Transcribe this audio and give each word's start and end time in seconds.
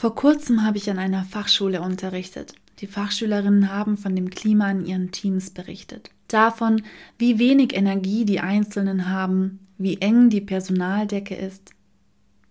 Vor 0.00 0.14
kurzem 0.14 0.64
habe 0.64 0.78
ich 0.78 0.88
an 0.88 0.98
einer 0.98 1.24
Fachschule 1.24 1.82
unterrichtet. 1.82 2.54
Die 2.78 2.86
Fachschülerinnen 2.86 3.70
haben 3.70 3.98
von 3.98 4.16
dem 4.16 4.30
Klima 4.30 4.70
in 4.70 4.86
ihren 4.86 5.10
Teams 5.10 5.50
berichtet. 5.50 6.08
Davon, 6.26 6.80
wie 7.18 7.38
wenig 7.38 7.76
Energie 7.76 8.24
die 8.24 8.40
Einzelnen 8.40 9.10
haben, 9.10 9.58
wie 9.76 10.00
eng 10.00 10.30
die 10.30 10.40
Personaldecke 10.40 11.34
ist, 11.34 11.72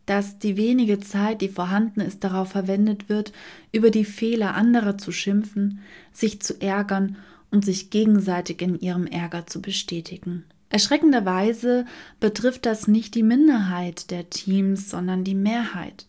dass 0.06 0.38
die 0.38 0.58
wenige 0.58 1.00
Zeit, 1.00 1.42
die 1.42 1.50
vorhanden 1.50 2.02
ist, 2.02 2.24
darauf 2.24 2.50
verwendet 2.50 3.10
wird, 3.10 3.34
über 3.72 3.90
die 3.90 4.06
Fehler 4.06 4.54
anderer 4.54 5.00
zu 5.00 5.12
schimpfen, 5.12 5.80
sich 6.14 6.44
zu 6.44 6.62
ärgern 6.62 7.18
und 7.50 7.66
sich 7.66 7.90
gegenseitig 7.90 8.62
in 8.62 8.80
ihrem 8.80 9.08
Ärger 9.08 9.48
zu 9.48 9.60
bestätigen. 9.60 10.44
Erschreckenderweise 10.70 11.86
betrifft 12.20 12.68
das 12.68 12.88
nicht 12.88 13.16
die 13.16 13.24
Minderheit 13.24 14.12
der 14.12 14.30
Teams, 14.30 14.92
sondern 14.92 15.24
die 15.24 15.34
Mehrheit. 15.34 16.06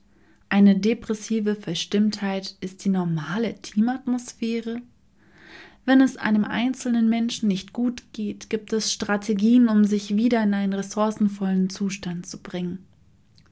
Eine 0.52 0.76
depressive 0.76 1.54
Verstimmtheit 1.54 2.56
ist 2.60 2.84
die 2.84 2.88
normale 2.88 3.54
Teamatmosphäre? 3.62 4.82
Wenn 5.86 6.00
es 6.00 6.16
einem 6.16 6.44
einzelnen 6.44 7.08
Menschen 7.08 7.46
nicht 7.46 7.72
gut 7.72 8.02
geht, 8.12 8.50
gibt 8.50 8.72
es 8.72 8.92
Strategien, 8.92 9.68
um 9.68 9.84
sich 9.84 10.16
wieder 10.16 10.42
in 10.42 10.52
einen 10.52 10.72
ressourcenvollen 10.72 11.70
Zustand 11.70 12.26
zu 12.26 12.42
bringen. 12.42 12.84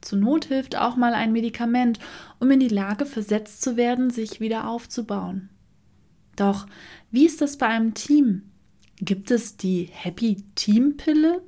Zur 0.01 0.19
Not 0.19 0.47
hilft 0.47 0.77
auch 0.77 0.97
mal 0.97 1.15
ein 1.15 1.31
Medikament, 1.31 2.01
um 2.41 2.51
in 2.51 2.59
die 2.59 2.69
Lage 2.69 3.07
versetzt 3.07 3.63
zu 3.63 3.77
werden, 3.77 4.11
sich 4.11 4.41
wieder 4.41 4.69
aufzubauen. 4.69 5.51
Doch 6.35 6.67
wie 7.13 7.27
ist 7.27 7.41
das 7.41 7.59
bei 7.59 7.69
einem 7.69 7.95
Team? 7.95 8.43
Gibt 8.97 9.31
es 9.31 9.57
die 9.57 9.89
Happy 9.93 10.43
Team 10.57 10.97
Pille? 10.97 11.43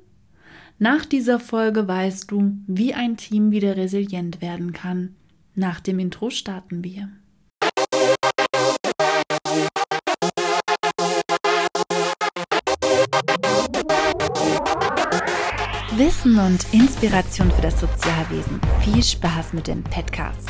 Nach 0.79 1.05
dieser 1.05 1.41
Folge 1.41 1.89
weißt 1.89 2.31
du, 2.31 2.57
wie 2.67 2.93
ein 2.93 3.17
Team 3.17 3.51
wieder 3.51 3.75
resilient 3.75 4.41
werden 4.41 4.71
kann. 4.71 5.15
Nach 5.55 5.81
dem 5.81 5.99
Intro 5.99 6.29
starten 6.29 6.81
wir. 6.81 7.09
Wissen 15.97 16.39
und 16.39 16.73
Inspiration 16.73 17.51
für 17.51 17.61
das 17.61 17.81
Sozialwesen. 17.81 18.61
Viel 18.79 19.03
Spaß 19.03 19.51
mit 19.51 19.67
dem 19.67 19.83
Podcast. 19.83 20.47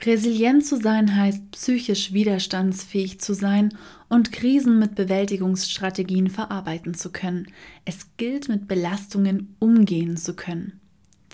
Resilient 0.00 0.64
zu 0.64 0.76
sein 0.76 1.14
heißt, 1.14 1.50
psychisch 1.50 2.14
widerstandsfähig 2.14 3.20
zu 3.20 3.34
sein 3.34 3.76
und 4.08 4.32
Krisen 4.32 4.78
mit 4.78 4.94
Bewältigungsstrategien 4.94 6.30
verarbeiten 6.30 6.94
zu 6.94 7.12
können. 7.12 7.48
Es 7.84 8.16
gilt, 8.16 8.48
mit 8.48 8.66
Belastungen 8.66 9.56
umgehen 9.58 10.16
zu 10.16 10.34
können. 10.34 10.80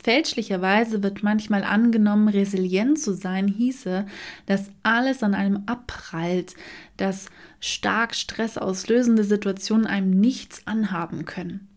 Fälschlicherweise 0.04 1.02
wird 1.02 1.22
manchmal 1.22 1.64
angenommen, 1.64 2.28
resilient 2.28 2.98
zu 2.98 3.14
sein 3.14 3.48
hieße, 3.48 4.04
dass 4.44 4.68
alles 4.82 5.22
an 5.22 5.32
einem 5.32 5.62
abprallt, 5.64 6.54
dass 6.98 7.30
stark 7.58 8.14
stressauslösende 8.14 9.24
Situationen 9.24 9.86
einem 9.86 10.10
nichts 10.10 10.66
anhaben 10.66 11.24
können. 11.24 11.68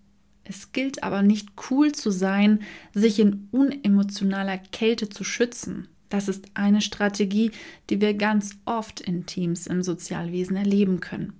Es 0.43 0.73
gilt 0.73 1.03
aber 1.03 1.21
nicht 1.21 1.51
cool 1.71 1.93
zu 1.93 2.11
sein, 2.11 2.59
sich 2.93 3.17
in 3.19 3.47
unemotionaler 3.51 4.57
Kälte 4.57 5.07
zu 5.07 5.23
schützen. 5.23 5.87
Das 6.09 6.27
ist 6.27 6.47
eine 6.53 6.81
Strategie, 6.81 7.51
die 7.89 8.01
wir 8.01 8.13
ganz 8.13 8.57
oft 8.65 8.99
in 8.99 9.25
Teams 9.25 9.67
im 9.67 9.83
Sozialwesen 9.83 10.57
erleben 10.57 10.99
können. 10.99 11.31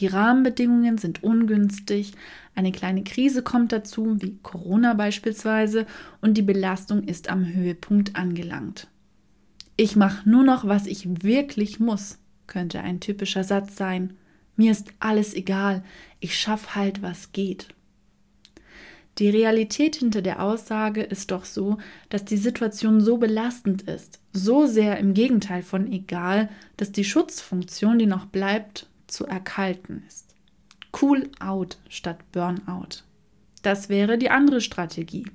Die 0.00 0.06
Rahmenbedingungen 0.06 0.98
sind 0.98 1.22
ungünstig, 1.22 2.12
eine 2.54 2.72
kleine 2.72 3.02
Krise 3.02 3.42
kommt 3.42 3.72
dazu, 3.72 4.20
wie 4.20 4.38
Corona 4.42 4.94
beispielsweise, 4.94 5.86
und 6.20 6.34
die 6.34 6.42
Belastung 6.42 7.04
ist 7.04 7.28
am 7.30 7.46
Höhepunkt 7.46 8.16
angelangt. 8.16 8.88
Ich 9.76 9.96
mache 9.96 10.28
nur 10.28 10.42
noch, 10.42 10.66
was 10.66 10.86
ich 10.86 11.22
wirklich 11.22 11.80
muss, 11.80 12.18
könnte 12.46 12.80
ein 12.80 13.00
typischer 13.00 13.44
Satz 13.44 13.76
sein. 13.76 14.14
Mir 14.56 14.72
ist 14.72 14.88
alles 15.00 15.34
egal, 15.34 15.82
ich 16.20 16.38
schaffe 16.38 16.74
halt, 16.74 17.02
was 17.02 17.32
geht. 17.32 17.68
Die 19.18 19.30
Realität 19.30 19.96
hinter 19.96 20.20
der 20.20 20.42
Aussage 20.42 21.02
ist 21.02 21.30
doch 21.30 21.46
so, 21.46 21.78
dass 22.10 22.26
die 22.26 22.36
Situation 22.36 23.00
so 23.00 23.16
belastend 23.16 23.82
ist, 23.82 24.20
so 24.32 24.66
sehr 24.66 24.98
im 24.98 25.14
Gegenteil 25.14 25.62
von 25.62 25.90
egal, 25.90 26.50
dass 26.76 26.92
die 26.92 27.04
Schutzfunktion, 27.04 27.98
die 27.98 28.06
noch 28.06 28.26
bleibt, 28.26 28.88
zu 29.06 29.26
erkalten 29.26 30.02
ist. 30.06 30.34
Cool 31.00 31.30
out 31.40 31.78
statt 31.88 32.18
Burnout. 32.32 33.02
Das 33.62 33.88
wäre 33.88 34.18
die 34.18 34.30
andere 34.30 34.60
Strategie. 34.60 35.26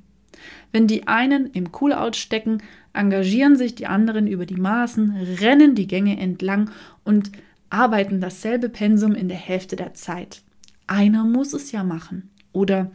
Wenn 0.71 0.87
die 0.87 1.07
einen 1.07 1.47
im 1.47 1.69
Cool-out 1.79 2.15
stecken, 2.15 2.63
engagieren 2.93 3.55
sich 3.55 3.75
die 3.75 3.87
anderen 3.87 4.27
über 4.27 4.45
die 4.45 4.55
Maßen, 4.55 5.11
rennen 5.39 5.75
die 5.75 5.87
Gänge 5.87 6.17
entlang 6.19 6.71
und 7.03 7.31
arbeiten 7.69 8.21
dasselbe 8.21 8.69
Pensum 8.69 9.13
in 9.13 9.27
der 9.27 9.37
Hälfte 9.37 9.75
der 9.75 9.93
Zeit. 9.93 10.41
Einer 10.87 11.23
muss 11.23 11.53
es 11.53 11.71
ja 11.71 11.83
machen. 11.83 12.29
Oder 12.53 12.91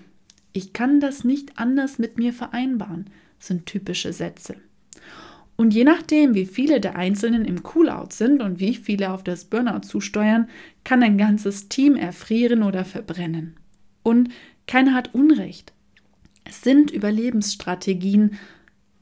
ich 0.53 0.73
kann 0.73 1.01
das 1.01 1.25
nicht 1.25 1.59
anders 1.59 1.99
mit 1.99 2.19
mir 2.19 2.33
vereinbaren, 2.33 3.11
sind 3.39 3.67
typische 3.67 4.13
Sätze. 4.13 4.57
Und 5.57 5.73
je 5.73 5.85
nachdem, 5.85 6.35
wie 6.35 6.45
viele 6.45 6.81
der 6.81 6.97
Einzelnen 6.97 7.45
im 7.45 7.63
Coolout 7.63 8.11
sind 8.11 8.43
und 8.43 8.61
wie 8.61 8.75
viele 8.75 9.11
auf 9.11 9.25
das 9.25 9.47
Burnout 9.47 9.87
zusteuern, 9.87 10.49
kann 10.85 11.03
ein 11.03 11.17
ganzes 11.17 11.69
Team 11.69 11.97
erfrieren 11.97 12.63
oder 12.63 12.85
verbrennen. 12.85 13.57
Und 14.03 14.29
keiner 14.67 14.95
hat 14.95 15.15
Unrecht. 15.15 15.73
Es 16.45 16.61
sind 16.61 16.91
Überlebensstrategien. 16.91 18.39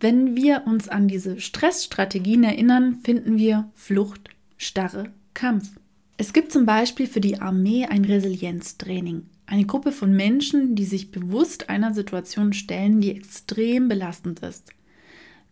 Wenn 0.00 0.36
wir 0.36 0.62
uns 0.66 0.88
an 0.88 1.08
diese 1.08 1.40
Stressstrategien 1.40 2.44
erinnern, 2.44 3.00
finden 3.02 3.36
wir 3.36 3.70
Flucht, 3.74 4.30
Starre, 4.56 5.12
Kampf. 5.34 5.72
Es 6.16 6.32
gibt 6.32 6.52
zum 6.52 6.64
Beispiel 6.64 7.08
für 7.08 7.20
die 7.20 7.40
Armee 7.40 7.86
ein 7.86 8.04
Resilienztraining. 8.04 9.26
Eine 9.46 9.66
Gruppe 9.66 9.92
von 9.92 10.14
Menschen, 10.14 10.74
die 10.74 10.84
sich 10.84 11.10
bewusst 11.10 11.68
einer 11.68 11.92
Situation 11.92 12.52
stellen, 12.52 13.00
die 13.00 13.10
extrem 13.10 13.88
belastend 13.88 14.40
ist. 14.40 14.70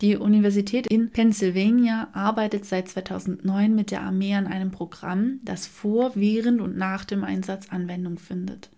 Die 0.02 0.16
Universität 0.16 0.88
in 0.88 1.10
Pennsylvania 1.10 2.08
arbeitet 2.12 2.64
seit 2.64 2.88
2009 2.88 3.72
mit 3.72 3.92
der 3.92 4.02
Armee 4.02 4.34
an 4.34 4.48
einem 4.48 4.72
Programm, 4.72 5.38
das 5.44 5.68
vor, 5.68 6.16
während 6.16 6.60
und 6.60 6.76
nach 6.76 7.04
dem 7.04 7.22
Einsatz 7.22 7.68
Anwendung 7.68 8.18
findet. 8.18 8.70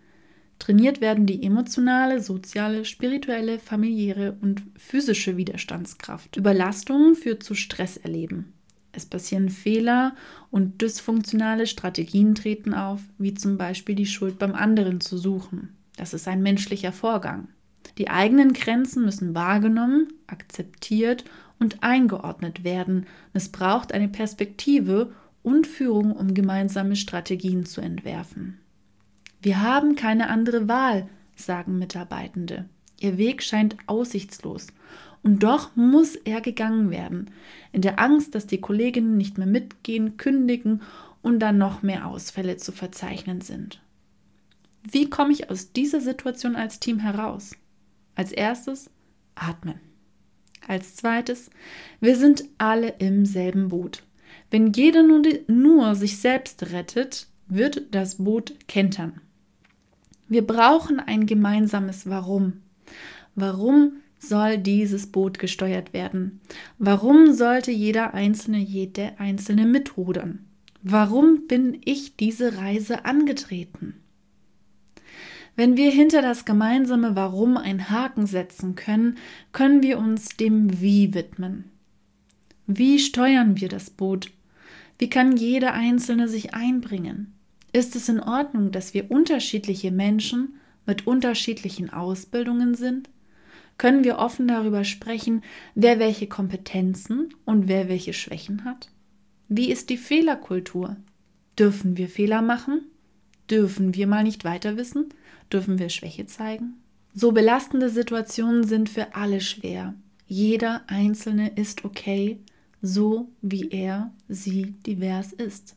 Trainiert 0.59 1.01
werden 1.01 1.25
die 1.25 1.43
emotionale, 1.43 2.21
soziale, 2.21 2.85
spirituelle, 2.85 3.59
familiäre 3.59 4.37
und 4.43 4.63
physische 4.77 5.39
Widerstandskraft. 5.39 6.37
Überlastung 6.37 7.15
führt 7.15 7.43
zu 7.43 7.55
Stresserleben. 7.55 8.53
Es 8.93 9.07
passieren 9.07 9.49
Fehler 9.49 10.15
und 10.51 10.83
dysfunktionale 10.83 11.67
Strategien 11.67 12.35
treten 12.35 12.75
auf, 12.75 13.01
wie 13.17 13.33
zum 13.33 13.57
Beispiel 13.57 13.95
die 13.95 14.05
Schuld 14.05 14.39
beim 14.39 14.55
anderen 14.55 15.01
zu 15.01 15.17
suchen. 15.17 15.75
Das 15.97 16.13
ist 16.13 16.29
ein 16.29 16.43
menschlicher 16.43 16.93
Vorgang. 16.93 17.49
Die 17.99 18.11
eigenen 18.11 18.53
Grenzen 18.53 19.05
müssen 19.05 19.35
wahrgenommen, 19.35 20.09
akzeptiert 20.27 21.25
und 21.59 21.83
eingeordnet 21.83 22.65
werden. 22.65 23.07
Es 23.33 23.49
braucht 23.49 23.93
eine 23.93 24.09
Perspektive 24.09 25.13
und 25.43 25.67
Führung, 25.67 26.13
um 26.13 26.35
gemeinsame 26.35 26.97
Strategien 26.97 27.67
zu 27.67 27.81
entwerfen. 27.81 28.59
Wir 29.41 29.61
haben 29.61 29.95
keine 29.95 30.31
andere 30.31 30.69
Wahl, 30.69 31.09
sagen 31.37 31.79
Mitarbeitende. 31.79 32.65
Ihr 32.99 33.19
Weg 33.19 33.43
scheint 33.43 33.77
aussichtslos. 33.87 34.69
Und 35.23 35.43
doch 35.43 35.75
muss 35.75 36.17
er 36.17 36.41
gegangen 36.41 36.91
werden, 36.91 37.31
in 37.73 37.81
der 37.81 37.99
Angst, 37.99 38.35
dass 38.35 38.47
die 38.47 38.61
Kolleginnen 38.61 39.17
nicht 39.17 39.39
mehr 39.39 39.47
mitgehen, 39.47 40.17
kündigen 40.17 40.83
und 41.23 41.41
dann 41.41 41.57
noch 41.57 41.83
mehr 41.83 42.07
Ausfälle 42.07 42.59
zu 42.59 42.73
verzeichnen 42.73 43.41
sind. 43.41 43.81
Wie 44.83 45.09
komme 45.09 45.33
ich 45.33 45.51
aus 45.51 45.73
dieser 45.73 46.01
Situation 46.01 46.57
als 46.57 46.79
Team 46.79 46.99
heraus? 46.99 47.53
Als 48.15 48.33
erstes 48.33 48.91
atmen. 49.35 49.81
Als 50.67 50.97
zweites, 50.97 51.51
wir 52.01 52.17
sind 52.17 52.45
alle 52.59 52.95
im 52.99 53.27
selben 53.27 53.69
Boot. 53.69 54.03
Wenn 54.51 54.73
jeder 54.73 55.03
nur, 55.03 55.23
nur 55.47 55.95
sich 55.95 56.19
selbst 56.19 56.73
rettet, 56.73 57.29
wird 57.47 57.95
das 57.95 58.17
Boot 58.17 58.55
kentern. 58.67 59.21
Wir 60.29 60.47
brauchen 60.47 61.01
ein 61.01 61.27
gemeinsames 61.27 62.09
Warum. 62.09 62.63
Warum 63.35 64.01
soll 64.19 64.59
dieses 64.59 65.07
Boot 65.09 65.39
gesteuert 65.39 65.93
werden? 65.93 66.41
Warum 66.79 67.33
sollte 67.35 67.71
jeder 67.71 68.15
Einzelne, 68.15 68.59
jede 68.59 69.19
Einzelne 69.19 69.67
mitrudern? 69.67 70.47
Warum 70.83 71.47
bin 71.47 71.81
ich 71.85 72.17
diese 72.17 72.57
Reise 72.59 73.05
angetreten? 73.05 73.95
Wenn 75.57 75.77
wir 75.77 75.91
hinter 75.91 76.21
das 76.21 76.45
gemeinsame 76.45 77.15
Warum 77.15 77.57
einen 77.57 77.91
Haken 77.91 78.27
setzen 78.27 78.75
können, 78.75 79.19
können 79.53 79.83
wir 79.83 79.99
uns 79.99 80.31
dem 80.31 80.81
Wie 80.81 81.15
widmen. 81.15 81.71
Wie 82.67 82.99
steuern 82.99 83.61
wir 83.61 83.69
das 83.69 83.91
Boot? 83.91 84.31
Wie 84.99 85.09
kann 85.09 85.37
jeder 85.37 85.75
Einzelne 85.75 86.29
sich 86.29 86.55
einbringen? 86.55 87.35
Ist 87.73 87.95
es 87.95 88.09
in 88.09 88.21
Ordnung, 88.21 88.73
dass 88.73 88.95
wir 88.95 89.11
unterschiedliche 89.11 89.91
Menschen 89.91 90.61
mit 90.87 91.07
unterschiedlichen 91.07 91.91
Ausbildungen 91.91 92.75
sind? 92.75 93.11
Können 93.79 94.05
wir 94.05 94.19
offen 94.19 94.47
darüber 94.47 94.85
sprechen, 94.85 95.43
wer 95.75 95.99
welche 95.99 96.29
Kompetenzen 96.29 97.35
und 97.45 97.69
wer 97.69 97.89
welche 97.89 98.13
Schwächen 98.13 98.65
hat? 98.65 98.91
Wie 99.49 99.71
ist 99.71 99.91
die 99.91 99.97
Fehlerkultur? 99.97 100.97
Dürfen 101.59 101.97
wir 101.97 102.09
Fehler 102.09 102.43
machen? 102.43 102.83
Dürfen 103.51 103.95
wir 103.95 104.07
mal 104.07 104.25
nicht 104.25 104.45
weiter 104.45 104.77
wissen? 104.77 105.09
Dürfen 105.53 105.79
wir 105.79 105.89
Schwäche 105.89 106.27
zeigen? 106.27 106.75
So 107.13 107.33
belastende 107.33 107.91
Situationen 107.91 108.65
sind 108.65 108.89
für 108.89 109.15
alle 109.15 109.41
schwer. 109.41 109.95
Jeder 110.27 110.83
Einzelne 110.87 111.51
ist 111.55 111.85
okay, 111.85 112.41
so 112.81 113.29
wie 113.41 113.69
er, 113.69 114.13
sie 114.29 114.75
divers 114.87 115.33
ist. 115.33 115.77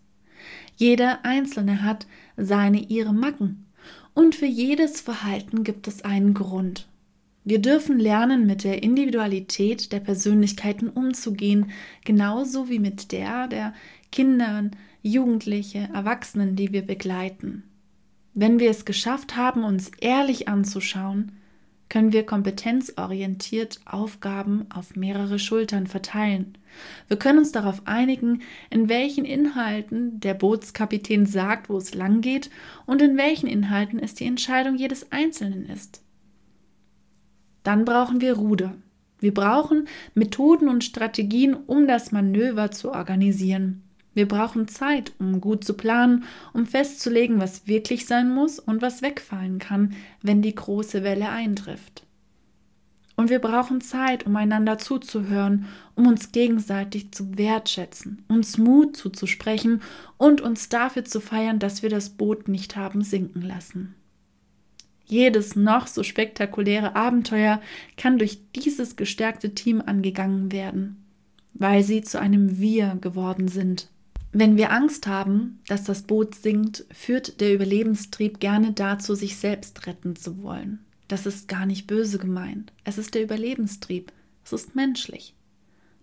Jeder 0.78 1.26
Einzelne 1.26 1.84
hat 1.84 2.08
seine, 2.38 2.80
ihre 2.80 3.14
Macken. 3.14 3.66
Und 4.14 4.36
für 4.36 4.46
jedes 4.46 5.02
Verhalten 5.02 5.64
gibt 5.64 5.88
es 5.88 6.04
einen 6.04 6.34
Grund. 6.34 6.88
Wir 7.44 7.60
dürfen 7.60 8.00
lernen, 8.00 8.46
mit 8.46 8.64
der 8.64 8.84
Individualität 8.84 9.92
der 9.92 10.00
Persönlichkeiten 10.00 10.90
umzugehen, 10.90 11.72
genauso 12.04 12.68
wie 12.68 12.80
mit 12.80 13.12
der 13.12 13.48
der 13.48 13.74
Kindern, 14.12 14.72
Jugendliche, 15.12 15.90
Erwachsenen, 15.94 16.56
die 16.56 16.72
wir 16.72 16.82
begleiten. 16.82 17.64
Wenn 18.34 18.60
wir 18.60 18.70
es 18.70 18.86
geschafft 18.86 19.36
haben, 19.36 19.64
uns 19.64 19.92
ehrlich 20.00 20.48
anzuschauen, 20.48 21.32
können 21.90 22.12
wir 22.12 22.26
kompetenzorientiert 22.26 23.80
Aufgaben 23.86 24.66
auf 24.70 24.96
mehrere 24.96 25.40
Schultern 25.40 25.88
verteilen. 25.88 26.58
Wir 27.08 27.18
können 27.18 27.40
uns 27.40 27.52
darauf 27.52 27.82
einigen, 27.86 28.42
in 28.70 28.90
welchen 28.90 29.26
Inhalten 29.26 30.20
der 30.20 30.34
Bootskapitän 30.34 31.26
sagt, 31.26 31.70
wo 31.70 31.78
es 31.78 31.94
lang 31.94 32.22
geht 32.22 32.50
und 32.86 33.02
in 33.02 33.18
welchen 33.18 33.48
Inhalten 33.48 34.00
es 34.00 34.14
die 34.14 34.26
Entscheidung 34.26 34.76
jedes 34.76 35.12
Einzelnen 35.12 35.66
ist. 35.66 36.04
Dann 37.64 37.86
brauchen 37.86 38.22
wir 38.22 38.34
Ruder. 38.34 38.76
Wir 39.20 39.34
brauchen 39.34 39.88
Methoden 40.14 40.70
und 40.70 40.84
Strategien, 40.84 41.56
um 41.56 41.88
das 41.88 42.12
Manöver 42.12 42.72
zu 42.72 42.92
organisieren. 42.92 43.87
Wir 44.18 44.28
brauchen 44.28 44.68
Zeit, 44.68 45.12
um 45.20 45.42
gut 45.42 45.64
zu 45.64 45.76
planen, 45.76 46.24
um 46.52 46.66
festzulegen, 46.66 47.40
was 47.40 47.68
wirklich 47.68 48.08
sein 48.08 48.34
muss 48.34 48.58
und 48.58 48.82
was 48.82 49.04
wegfallen 49.04 49.60
kann, 49.60 49.94
wenn 50.24 50.42
die 50.42 50.56
große 50.56 51.04
Welle 51.04 51.30
eintrifft. 51.30 52.04
Und 53.16 53.30
wir 53.30 53.38
brauchen 53.38 53.80
Zeit, 53.80 54.26
um 54.26 54.36
einander 54.36 54.80
zuzuhören, 54.80 55.68
um 55.94 56.08
uns 56.08 56.32
gegenseitig 56.32 57.12
zu 57.12 57.38
wertschätzen, 57.38 58.26
uns 58.28 58.58
Mut 58.58 58.98
zuzusprechen 58.98 59.84
und 60.18 60.42
uns 60.42 60.68
dafür 60.68 61.06
zu 61.06 61.20
feiern, 61.22 61.60
dass 61.60 61.84
wir 61.84 61.92
das 61.92 62.10
Boot 62.10 62.48
nicht 62.48 62.76
haben 62.76 63.04
sinken 63.04 63.44
lassen. 63.44 63.94
Jedes 65.06 65.56
noch 65.56 65.86
so 65.86 66.02
spektakuläre 66.02 66.96
Abenteuer 66.96 67.62
kann 67.98 68.18
durch 68.18 68.40
dieses 68.56 68.96
gestärkte 68.96 69.54
Team 69.54 69.80
angegangen 69.86 70.52
werden, 70.52 71.06
weil 71.54 71.84
sie 71.84 72.02
zu 72.02 72.20
einem 72.20 72.58
Wir 72.58 72.98
geworden 73.00 73.48
sind. 73.48 73.92
Wenn 74.32 74.58
wir 74.58 74.72
Angst 74.72 75.08
haben, 75.08 75.60
dass 75.68 75.84
das 75.84 76.04
Boot 76.04 76.36
sinkt, 76.36 76.86
führt 76.92 77.40
der 77.40 77.54
Überlebenstrieb 77.54 78.40
gerne 78.40 78.74
dazu, 78.74 79.16
sich 79.16 79.38
selbst 79.38 79.88
retten 79.88 80.16
zu 80.16 80.44
wollen. 80.44 80.80
Das 81.08 81.26
ist 81.26 81.48
gar 81.48 81.66
nicht 81.66 81.88
böse 81.88 82.18
gemeint. 82.18 82.74
Es 82.84 82.98
ist 82.98 83.16
der 83.16 83.24
Überlebenstrieb. 83.24 84.12
Es 84.44 84.54
ist 84.54 84.76
menschlich. 84.76 85.34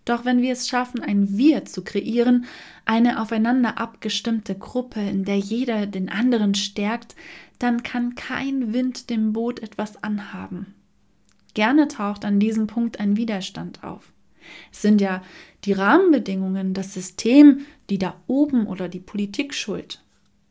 Doch 0.05 0.25
wenn 0.25 0.43
wir 0.43 0.53
es 0.53 0.69
schaffen, 0.69 1.00
ein 1.00 1.37
Wir 1.37 1.65
zu 1.65 1.82
kreieren, 1.82 2.44
eine 2.85 3.21
aufeinander 3.21 3.79
abgestimmte 3.79 4.55
Gruppe, 4.55 5.00
in 5.00 5.25
der 5.25 5.38
jeder 5.38 5.87
den 5.87 6.09
anderen 6.09 6.55
stärkt, 6.55 7.15
dann 7.59 7.82
kann 7.82 8.15
kein 8.15 8.73
Wind 8.73 9.09
dem 9.09 9.32
Boot 9.32 9.61
etwas 9.61 10.03
anhaben. 10.03 10.75
Gerne 11.55 11.88
taucht 11.88 12.25
an 12.25 12.41
diesem 12.41 12.67
Punkt 12.67 13.00
ein 13.00 13.17
Widerstand 13.17 13.85
auf. 13.85 14.13
Es 14.73 14.82
sind 14.82 15.00
ja 15.00 15.23
die 15.64 15.73
Rahmenbedingungen, 15.73 16.75
das 16.75 16.94
System, 16.94 17.61
die 17.91 17.99
da 17.99 18.20
oben 18.26 18.67
oder 18.67 18.88
die 18.88 19.00
Politik 19.00 19.55
schuld. 19.55 20.02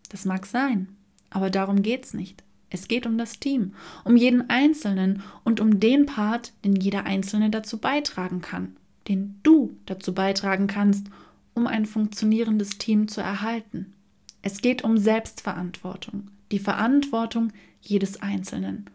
Das 0.10 0.25
mag 0.25 0.45
sein, 0.45 0.88
aber 1.30 1.50
darum 1.50 1.81
geht's 1.81 2.13
nicht. 2.13 2.44
Es 2.69 2.88
geht 2.88 3.06
um 3.06 3.19
das 3.19 3.40
Team, 3.40 3.75
um 4.04 4.16
jeden 4.16 4.50
Einzelnen 4.50 5.22
und 5.44 5.60
um 5.60 5.80
den 5.80 6.07
Part, 6.07 6.54
den 6.66 6.75
jeder 6.75 7.06
Einzelne 7.06 7.51
dazu 7.51 7.78
beitragen 7.78 8.42
kann, 8.42 8.75
den 9.07 9.40
du 9.44 9.78
dazu 9.86 10.13
beitragen 10.13 10.66
kannst, 10.66 11.07
um 11.54 11.68
ein 11.68 11.86
funktionierendes 11.86 12.80
Team 12.80 13.07
zu 13.07 13.22
erhalten. 13.22 13.94
Es 14.42 14.62
geht 14.62 14.84
um 14.84 14.98
Selbstverantwortung, 14.98 16.31
die 16.51 16.57
Verantwortung 16.57 17.54
jedes 17.80 18.22
Einzelnen 18.22 18.89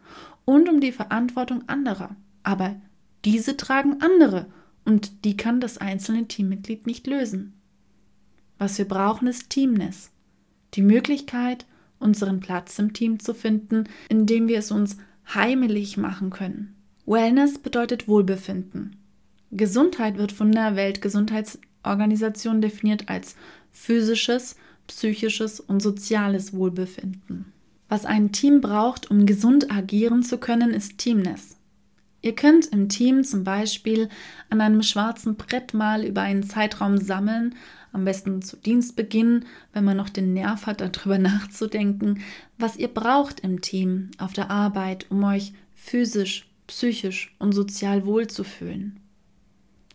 und 0.44 0.68
um 0.68 0.80
die 0.80 0.92
Verantwortung 0.92 1.68
anderer. 1.68 2.16
Aber 2.42 2.76
diese 3.24 3.56
tragen 3.56 4.00
andere 4.00 4.46
und 4.88 5.26
die 5.26 5.36
kann 5.36 5.60
das 5.60 5.76
einzelne 5.76 6.26
Teammitglied 6.26 6.86
nicht 6.86 7.06
lösen. 7.06 7.52
Was 8.56 8.78
wir 8.78 8.86
brauchen, 8.86 9.28
ist 9.28 9.50
Teamness. 9.50 10.10
Die 10.72 10.82
Möglichkeit, 10.82 11.66
unseren 11.98 12.40
Platz 12.40 12.78
im 12.78 12.94
Team 12.94 13.20
zu 13.20 13.34
finden, 13.34 13.84
indem 14.08 14.48
wir 14.48 14.58
es 14.58 14.70
uns 14.70 14.96
heimelig 15.34 15.98
machen 15.98 16.30
können. 16.30 16.74
Wellness 17.04 17.58
bedeutet 17.58 18.08
Wohlbefinden. 18.08 18.96
Gesundheit 19.50 20.16
wird 20.16 20.32
von 20.32 20.52
der 20.52 20.74
Weltgesundheitsorganisation 20.74 22.62
definiert 22.62 23.10
als 23.10 23.36
physisches, 23.70 24.56
psychisches 24.86 25.60
und 25.60 25.82
soziales 25.82 26.54
Wohlbefinden. 26.54 27.52
Was 27.90 28.06
ein 28.06 28.32
Team 28.32 28.62
braucht, 28.62 29.10
um 29.10 29.26
gesund 29.26 29.70
agieren 29.70 30.22
zu 30.22 30.38
können, 30.38 30.70
ist 30.70 30.96
Teamness. 30.96 31.57
Ihr 32.20 32.34
könnt 32.34 32.66
im 32.66 32.88
Team 32.88 33.22
zum 33.22 33.44
Beispiel 33.44 34.08
an 34.50 34.60
einem 34.60 34.82
schwarzen 34.82 35.36
Brett 35.36 35.72
mal 35.72 36.04
über 36.04 36.22
einen 36.22 36.42
Zeitraum 36.42 36.98
sammeln, 36.98 37.54
am 37.92 38.04
besten 38.04 38.42
zu 38.42 38.56
Dienstbeginn, 38.56 39.44
wenn 39.72 39.84
man 39.84 39.96
noch 39.96 40.08
den 40.08 40.32
Nerv 40.32 40.66
hat, 40.66 40.80
darüber 40.96 41.18
nachzudenken, 41.18 42.20
was 42.58 42.76
ihr 42.76 42.88
braucht 42.88 43.40
im 43.40 43.60
Team, 43.60 44.10
auf 44.18 44.32
der 44.32 44.50
Arbeit, 44.50 45.06
um 45.10 45.22
euch 45.24 45.52
physisch, 45.74 46.48
psychisch 46.66 47.34
und 47.38 47.52
sozial 47.52 48.04
wohlzufühlen. 48.04 49.00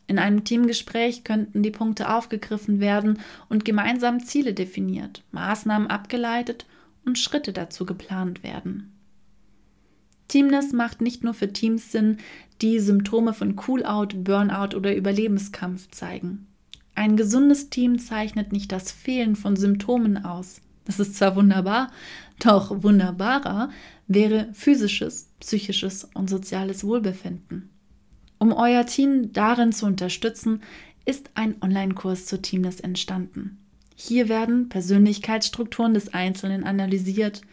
In 0.07 0.19
einem 0.19 0.43
Teamgespräch 0.43 1.23
könnten 1.23 1.63
die 1.63 1.71
Punkte 1.71 2.13
aufgegriffen 2.13 2.79
werden 2.79 3.19
und 3.49 3.63
gemeinsam 3.63 4.23
Ziele 4.23 4.53
definiert, 4.53 5.23
Maßnahmen 5.31 5.87
abgeleitet 5.87 6.65
und 7.05 7.17
Schritte 7.17 7.53
dazu 7.53 7.85
geplant 7.85 8.43
werden. 8.43 8.91
Teamness 10.33 10.73
macht 10.73 10.99
nicht 10.99 11.23
nur 11.23 11.35
für 11.35 11.53
Teams 11.53 11.91
Sinn, 11.91 12.17
die 12.63 12.79
Symptome 12.79 13.35
von 13.35 13.55
Cool-out, 13.67 14.23
Burnout 14.23 14.75
oder 14.75 14.95
Überlebenskampf 14.95 15.91
zeigen. 15.91 16.47
Ein 16.95 17.17
gesundes 17.17 17.69
Team 17.69 17.99
zeichnet 17.99 18.51
nicht 18.51 18.71
das 18.71 18.91
Fehlen 18.91 19.35
von 19.35 19.55
Symptomen 19.55 20.25
aus. 20.25 20.59
Das 20.85 20.99
ist 20.99 21.17
zwar 21.17 21.35
wunderbar, 21.35 21.91
doch 22.39 22.81
wunderbarer 22.81 23.69
wäre 24.07 24.49
physisches, 24.53 25.29
psychisches 25.39 26.09
und 26.15 26.31
soziales 26.31 26.83
Wohlbefinden. 26.83 27.69
Um 28.39 28.53
euer 28.53 28.87
Team 28.87 29.33
darin 29.33 29.71
zu 29.71 29.85
unterstützen, 29.85 30.63
ist 31.05 31.29
ein 31.35 31.61
Online-Kurs 31.61 32.25
zu 32.25 32.41
Teamness 32.41 32.79
entstanden. 32.79 33.59
Hier 33.95 34.29
werden 34.29 34.67
Persönlichkeitsstrukturen 34.67 35.93
des 35.93 36.11
Einzelnen 36.11 36.63
analysiert 36.63 37.43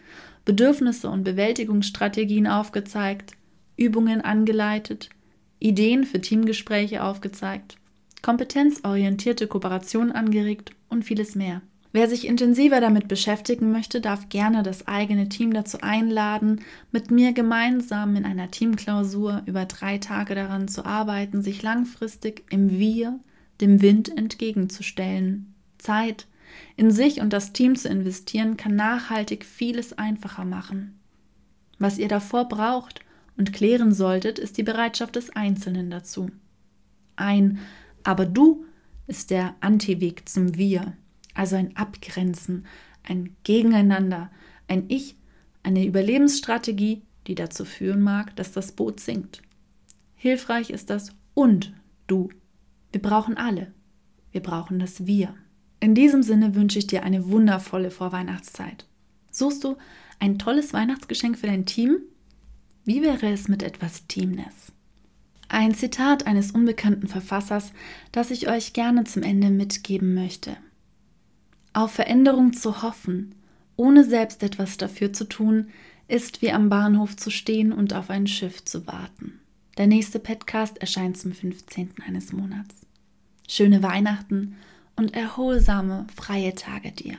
Bedürfnisse 0.45 1.09
und 1.11 1.25
Bewältigungsstrategien 1.25 2.47
aufgezeigt, 2.47 3.33
Übungen 3.77 4.21
angeleitet, 4.21 5.11
Ideen 5.59 6.05
für 6.05 6.21
Teamgespräche 6.21 7.03
aufgezeigt, 7.03 7.77
kompetenzorientierte 8.23 9.47
Kooperation 9.47 10.13
angeregt 10.13 10.73
und 10.89 11.05
vieles 11.05 11.35
mehr. 11.35 11.63
Wer 11.93 12.09
sich 12.09 12.27
intensiver 12.27 12.81
damit 12.81 13.09
beschäftigen 13.09 13.73
möchte, 13.73 14.01
darf 14.01 14.29
gerne 14.29 14.63
das 14.63 14.87
eigene 14.87 15.29
Team 15.29 15.53
dazu 15.53 15.79
einladen, 15.81 16.61
mit 16.93 17.11
mir 17.11 17.33
gemeinsam 17.33 18.15
in 18.15 18.25
einer 18.25 18.51
Teamklausur 18.51 19.43
über 19.47 19.65
drei 19.65 19.99
Tage 19.99 20.37
daran 20.37 20.69
zu 20.69 20.85
arbeiten, 20.85 21.43
sich 21.43 21.63
langfristig 21.63 22.45
im 22.51 22.71
Wir, 22.71 23.19
dem 23.61 23.83
Wind 23.83 24.17
entgegenzustellen. 24.17 25.53
Zeit, 25.79 26.29
in 26.77 26.91
sich 26.91 27.21
und 27.21 27.33
das 27.33 27.53
Team 27.53 27.77
zu 27.77 27.89
investieren, 27.89 28.57
kann 28.57 28.77
nachhaltig 28.77 29.45
vieles 29.45 29.93
einfacher 29.93 30.45
machen. 30.45 30.99
Was 31.79 31.99
ihr 31.99 32.09
davor 32.09 32.49
braucht 32.49 33.01
und 33.37 33.53
klären 33.53 33.93
solltet, 33.93 34.39
ist 34.39 34.59
die 34.59 34.63
Bereitschaft 34.63 35.17
des 35.17 35.31
Einzelnen 35.31 35.91
dazu. 35.91 36.31
Ein 37.17 37.59
Aber 38.05 38.27
du 38.27 38.65
ist 39.07 39.31
der 39.31 39.55
Antiweg 39.61 40.29
zum 40.29 40.57
Wir, 40.57 40.93
also 41.35 41.57
ein 41.57 41.77
Abgrenzen, 41.77 42.67
ein 43.03 43.35
Gegeneinander, 43.45 44.31
ein 44.69 44.85
Ich, 44.89 45.17
eine 45.63 45.85
Überlebensstrategie, 45.85 47.03
die 47.27 47.35
dazu 47.35 47.65
führen 47.65 48.03
mag, 48.03 48.37
dass 48.37 48.53
das 48.53 48.73
Boot 48.73 49.01
sinkt. 49.01 49.43
Hilfreich 50.15 50.71
ist 50.71 50.91
das 50.91 51.13
und 51.35 51.73
du. 52.07 52.29
Wir 52.93 53.01
brauchen 53.01 53.37
alle. 53.37 53.73
Wir 54.33 54.43
brauchen 54.43 54.79
das 54.79 55.07
Wir. 55.07 55.35
In 55.81 55.95
diesem 55.95 56.23
Sinne 56.23 56.55
wünsche 56.55 56.79
ich 56.79 56.87
dir 56.87 57.03
eine 57.03 57.31
wundervolle 57.31 57.91
Vorweihnachtszeit. 57.91 58.87
Suchst 59.31 59.65
du 59.65 59.77
ein 60.19 60.39
tolles 60.39 60.75
Weihnachtsgeschenk 60.75 61.39
für 61.39 61.47
dein 61.47 61.65
Team? 61.65 61.99
Wie 62.85 63.03
wäre 63.03 63.33
es 63.33 63.49
mit 63.49 63.63
etwas 63.63 64.07
Teamness? 64.07 64.73
Ein 65.49 65.75
Zitat 65.75 66.27
eines 66.27 66.53
unbekannten 66.53 67.09
Verfassers, 67.09 67.73
das 68.13 68.31
ich 68.31 68.49
euch 68.49 68.73
gerne 68.73 69.05
zum 69.05 69.23
Ende 69.23 69.51
mitgeben 69.51 70.15
möchte. 70.15 70.57
Auf 71.73 71.93
Veränderung 71.93 72.53
zu 72.53 72.83
hoffen, 72.83 73.35
ohne 73.77 74.05
selbst 74.05 74.43
etwas 74.43 74.77
dafür 74.77 75.13
zu 75.13 75.25
tun, 75.25 75.69
ist 76.09 76.43
wie 76.43 76.53
am 76.53 76.69
Bahnhof 76.69 77.17
zu 77.17 77.31
stehen 77.31 77.73
und 77.73 77.95
auf 77.95 78.11
ein 78.11 78.27
Schiff 78.27 78.65
zu 78.65 78.87
warten. 78.87 79.41
Der 79.79 79.87
nächste 79.87 80.19
Podcast 80.19 80.79
erscheint 80.79 81.17
zum 81.17 81.33
15. 81.33 81.95
eines 82.07 82.33
Monats. 82.33 82.87
Schöne 83.49 83.83
Weihnachten 83.83 84.57
und 85.01 85.15
erholsame, 85.15 86.07
freie 86.15 86.55
Tage 86.55 86.93
dir. 86.93 87.17